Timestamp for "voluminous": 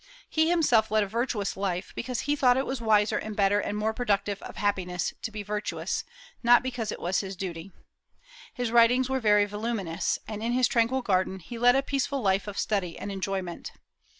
9.45-10.17